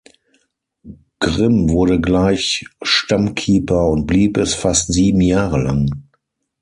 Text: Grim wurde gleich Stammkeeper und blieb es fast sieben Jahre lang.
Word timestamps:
Grim 1.19 1.69
wurde 1.69 2.01
gleich 2.01 2.65
Stammkeeper 2.81 3.85
und 3.87 4.07
blieb 4.07 4.35
es 4.37 4.55
fast 4.55 4.91
sieben 4.91 5.21
Jahre 5.21 5.61
lang. 5.61 5.91